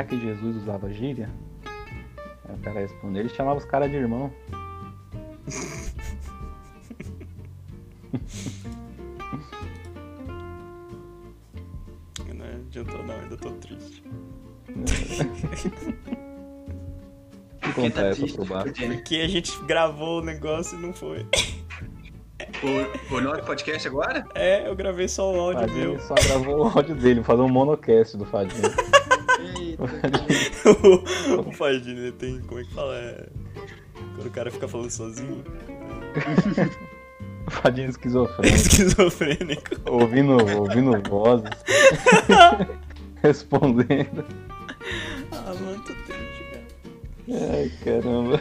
[0.00, 1.28] será que Jesus usava gíria?
[2.48, 4.32] Aí o cara respondeu, ele chamava os caras de irmão.
[12.34, 14.02] Não adiantou não, ainda tô triste.
[17.62, 18.38] Que conta tá essa triste?
[18.88, 21.26] Porque a gente gravou o negócio e não foi.
[22.62, 24.26] O, o nome do podcast agora?
[24.34, 26.00] É, eu gravei só o áudio Fadinho meu.
[26.00, 28.62] só gravou o áudio dele, fazer um monocast do Fadinho.
[31.46, 31.52] O
[31.90, 32.40] ele tem.
[32.40, 32.94] Como é que fala?
[32.96, 33.28] É,
[34.14, 35.44] quando o cara fica falando sozinho.
[37.48, 39.70] Fadinho É esquizofrênico, esquizofrênico.
[39.86, 41.50] ouvindo, ouvindo vozes,
[43.22, 44.24] respondendo.
[45.32, 47.52] Ah, mano, tô triste, cara.
[47.52, 48.40] Ai, caramba.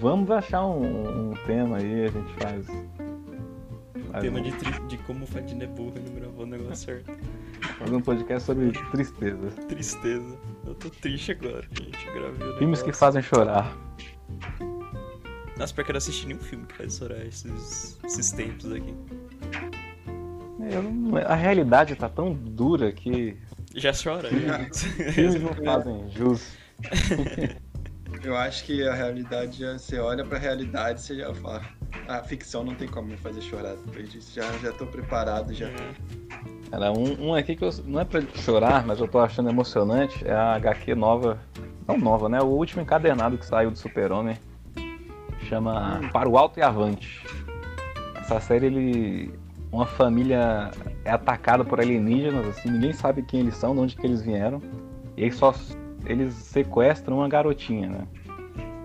[0.00, 2.66] Vamos achar um, um tema aí, a gente faz.
[4.10, 4.50] faz Tema de,
[4.88, 7.12] de como o Fadinho é burro e não gravou o negócio certo.
[7.80, 9.50] Faz um podcast sobre tristeza.
[9.68, 10.38] Tristeza.
[10.66, 12.06] Eu tô triste agora, gente.
[12.06, 13.76] Eu gravei o Filmes que fazem chorar.
[15.56, 18.94] Nossa, pior que eu não assisti nenhum filme que faz chorar esses, esses tempos aqui.
[20.70, 23.36] Eu não- a realidade tá tão dura que
[23.74, 24.58] Já chora, já.
[25.12, 26.52] filmes não fazem jus.
[28.24, 31.62] Eu acho que a realidade, já- você olha pra realidade, você já fala.
[32.08, 34.32] A ficção não tem como me fazer chorar depois disso.
[34.34, 35.68] Já, já tô preparado, já.
[36.70, 40.26] Cara, um, um aqui que eu, não é pra chorar, mas eu tô achando emocionante,
[40.26, 41.38] é a HQ nova.
[41.86, 42.40] Não nova, né?
[42.40, 44.36] O último encadernado que saiu do Super-Homem.
[45.48, 47.24] Chama Para o Alto e Avante.
[48.16, 49.34] Essa série, ele.
[49.72, 50.70] Uma família
[51.04, 54.62] é atacada por alienígenas, assim, ninguém sabe quem eles são, de onde que eles vieram.
[55.16, 55.52] E aí só.
[56.06, 58.06] Eles sequestram uma garotinha, né?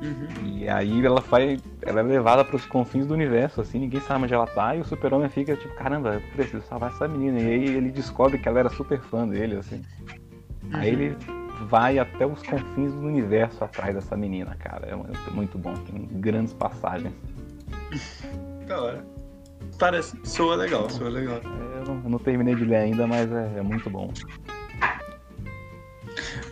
[0.02, 0.48] Uhum.
[0.48, 1.58] E aí ela vai.
[1.82, 4.82] Ela é levada para os confins do universo, assim, ninguém sabe onde ela tá, e
[4.82, 7.40] o super-homem fica tipo, caramba, eu preciso salvar essa menina.
[7.40, 9.82] E aí ele descobre que ela era super fã dele, assim.
[10.74, 11.18] Aí ele
[11.70, 14.88] vai até os confins do universo atrás dessa menina, cara.
[14.88, 17.14] É muito- muito bom, tem grandes passagens.
[18.68, 19.06] Da hora.
[19.78, 20.18] Parece.
[20.24, 21.36] Soa legal, soa legal.
[21.38, 24.10] É, Eu não, eu não terminei de ler ainda, mas é, é muito bom.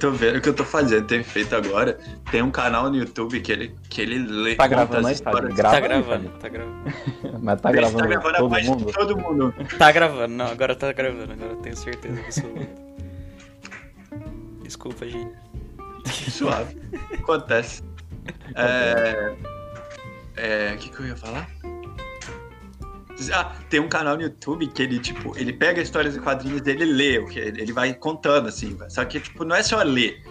[0.04, 1.98] Tô vendo o que eu tô fazendo, tenho feito agora.
[2.30, 4.56] Tem um canal no YouTube que ele, que ele lê.
[4.56, 5.32] Tá gravando as aí, Fábio?
[5.50, 5.56] histórias.
[5.56, 6.40] Grava Tá gravando, Fábio.
[6.42, 6.94] tá gravando.
[7.42, 8.86] Mas tá gravando, tá gravando a todo parte mundo?
[8.86, 9.56] de todo mundo.
[9.80, 12.68] Tá gravando, não, agora tá gravando, agora eu tenho certeza absoluta.
[14.62, 15.32] Desculpa, gente.
[16.30, 16.78] Suave.
[17.14, 17.82] Acontece.
[18.56, 19.34] É.
[20.36, 20.74] É.
[20.74, 21.48] O que, que eu ia falar?
[23.34, 26.84] Ah, tem um canal no YouTube que ele, tipo, ele pega histórias e quadrinhos dele
[26.84, 28.78] e lê, ele vai contando, assim.
[28.90, 30.22] Só que, tipo, não é só ler.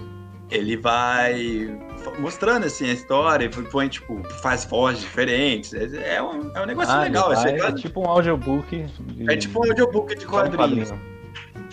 [0.51, 1.75] Ele vai
[2.19, 5.73] mostrando, assim, a história, e põe, tipo, faz vozes diferentes.
[5.73, 7.33] É é um, é um negócio Ah, legal.
[7.35, 8.85] vai- é tipo um audiobook.
[9.01, 10.91] de- é tipo um audiobook de quadrinhos.
[10.91, 11.13] quadrinho.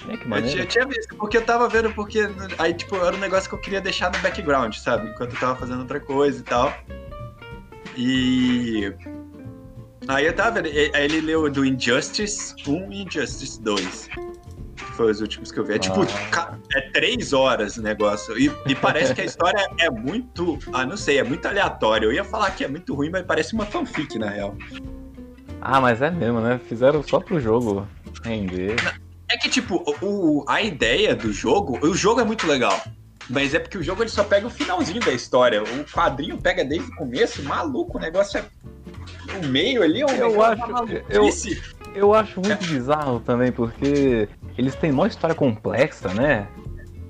[0.10, 0.60] É, que Eu maneiro.
[0.62, 2.20] eu tinha visto, porque eu tava vendo, porque
[2.58, 5.10] aí, tipo, era um negócio que eu queria deixar no background, sabe?
[5.10, 6.74] Enquanto eu tava fazendo outra coisa e tal.
[7.98, 8.94] E.
[10.10, 14.10] Aí eu tava vendo, ele leu do Injustice 1 e Injustice 2.
[14.76, 15.74] Que foi os últimos que eu vi.
[15.76, 16.30] É tipo, Ah.
[16.32, 18.38] ca- é três horas o negócio.
[18.38, 20.58] E, e parece que a história é muito.
[20.74, 22.06] Ah, não sei, é muito aleatória.
[22.08, 24.56] Eu ia falar que é muito ruim, mas parece uma fanfic, na real.
[25.62, 26.60] Ah, mas é mesmo, né?
[26.68, 27.88] Fizeram só pro jogo
[28.24, 28.76] render.
[29.30, 32.82] É que, tipo, o, a ideia do jogo, o jogo é muito legal.
[33.30, 35.62] Mas é porque o jogo ele só pega o finalzinho da história.
[35.62, 38.44] O quadrinho pega desde o começo, maluco, o negócio é.
[39.38, 41.62] O meio ali é um Eu negócio acho- uma maluquice.
[41.62, 46.48] eu- Eu acho muito bizarro também, porque eles têm uma história complexa, né?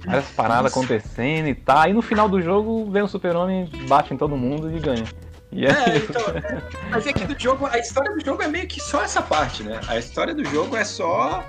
[0.06, 0.80] Várias paradas Isso.
[0.80, 1.90] acontecendo e tá.
[1.90, 5.04] E no final do jogo vem o super-homem, bate em todo mundo e ganha.
[5.52, 8.48] E é, É, então, é, mas é que do jogo, a história do jogo é
[8.48, 9.82] meio que só essa parte, né?
[9.88, 11.44] A história do jogo é só.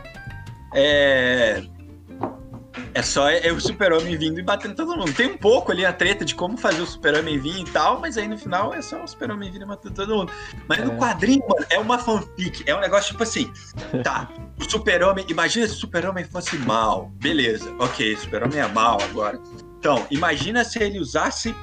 [0.74, 1.62] É.
[2.92, 5.12] É só é o super-homem vindo e batendo todo mundo.
[5.12, 8.18] Tem um pouco ali a treta de como fazer o super-homem vir e tal, mas
[8.18, 10.32] aí no final é só o super-homem vindo e matando todo mundo.
[10.68, 10.96] Mas no É.
[10.96, 12.62] quadrinho, mano, é uma fanfic.
[12.66, 13.52] É um negócio tipo assim.
[14.02, 14.28] Tá,
[14.58, 15.24] o super-homem.
[15.28, 17.10] Imagina se o super-homem fosse mal.
[17.14, 19.40] Beleza, ok, o super-homem é mal agora.
[19.78, 21.54] Então, imagina se ele usasse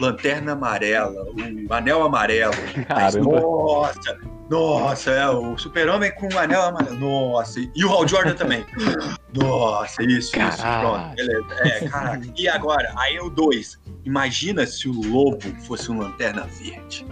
[0.00, 1.24] lanterna amarela,
[1.68, 2.54] o anel amarelo.
[2.88, 6.96] Mas, nossa, nossa, é o super-homem com o anel amarelo.
[6.96, 8.64] Nossa, e o Hal Jordan também.
[9.34, 10.88] Nossa, isso, isso, Caralho.
[10.88, 11.54] pronto, beleza.
[11.60, 12.26] É, caraca.
[12.36, 13.78] E agora, aí é o 2.
[14.04, 17.06] Imagina se o lobo fosse um lanterna verde.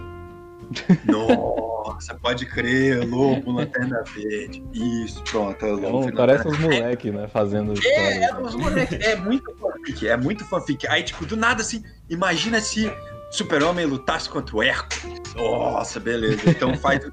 [1.05, 4.63] Nossa, pode crer, lobo, lanterna verde.
[4.73, 5.63] Isso, pronto.
[5.63, 7.27] É, lobo, Então, parece uns moleques, né?
[7.27, 10.87] Fazendo é, é, os moleque, é muito fanfic, é muito fanfic.
[10.87, 12.91] Aí, tipo, do nada assim, imagina se
[13.29, 15.14] Super-Homem lutasse contra o Hércules.
[15.35, 16.49] Nossa, beleza.
[16.49, 17.07] Então faz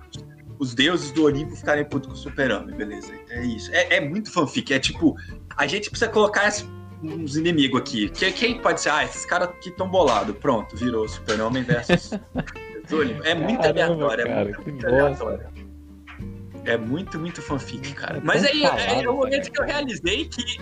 [0.59, 3.13] os deuses do Olimpo ficarem putos com o super-homem, beleza.
[3.31, 3.71] É isso.
[3.73, 4.73] É, é, muito fanfic.
[4.73, 5.17] É tipo,
[5.57, 6.65] a gente precisa colocar esse,
[7.03, 8.09] uns inimigos aqui.
[8.11, 8.91] Quem, quem pode ser?
[8.91, 10.37] Ah, esses caras aqui estão bolados.
[10.39, 12.11] Pronto, virou super-homem versus
[12.89, 13.25] do Olimpo.
[13.25, 14.25] É muito Caramba, aleatório.
[14.25, 15.47] Cara, é muito, muito aleatório.
[16.65, 18.21] É muito, muito fanfic, cara.
[18.23, 20.61] Mas aí é, é o momento que eu realizei que,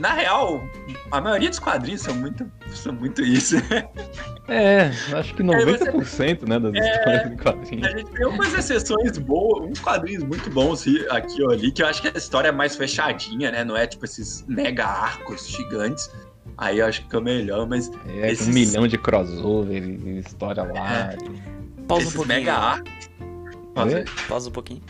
[0.00, 0.60] na real,
[1.12, 3.54] a maioria dos quadrinhos são muito, são muito isso.
[4.48, 6.38] É, acho que 90% você...
[6.46, 7.86] né, das é, histórias de quadrinhos.
[7.86, 11.86] A gente tem umas exceções boas, uns quadrinhos muito bons aqui ou ali, que eu
[11.86, 13.62] acho que a história é mais fechadinha, né?
[13.62, 16.10] Não é tipo esses mega arcos gigantes.
[16.56, 17.90] Aí eu acho que fica melhor, mas.
[18.06, 18.48] É, esses...
[18.48, 21.12] um milhão de crossover e história lá.
[21.12, 21.16] É.
[21.86, 22.26] Pausa um pouquinho.
[22.26, 23.10] mega arcos.
[23.74, 24.82] Pausa, Pausa um pouquinho.